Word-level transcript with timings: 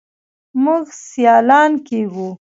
موږ 0.63 0.85
سیالان 1.07 1.71
کیږو. 1.87 2.29